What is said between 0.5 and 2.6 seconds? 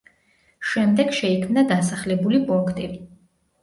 შემდეგ შეიქმნა დასახლებული